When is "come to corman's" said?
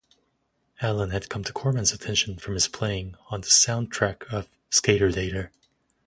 1.29-1.93